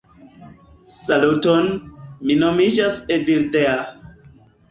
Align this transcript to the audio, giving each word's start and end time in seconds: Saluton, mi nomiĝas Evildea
Saluton, 0.93 1.67
mi 2.29 2.37
nomiĝas 2.45 2.99
Evildea 3.17 3.77